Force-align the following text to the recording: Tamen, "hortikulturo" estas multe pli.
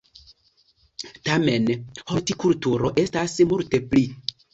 Tamen, 1.27 1.67
"hortikulturo" 2.13 2.91
estas 3.03 3.37
multe 3.53 3.83
pli. 3.93 4.03